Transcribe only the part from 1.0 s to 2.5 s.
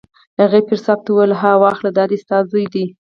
ته وویل: ها واخله دا دی ستا